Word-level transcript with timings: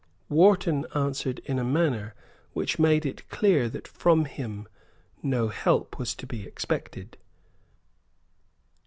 Wharton 0.29 0.87
answered 0.95 1.41
in 1.45 1.59
a 1.59 1.63
manner 1.63 2.15
which 2.53 2.79
made 2.79 3.05
it 3.05 3.29
clear 3.29 3.69
that 3.69 3.87
from 3.87 4.25
him 4.25 4.67
no 5.21 5.49
help 5.49 5.99
was 5.99 6.15
to 6.15 6.25
be 6.25 6.43
expected. 6.43 7.17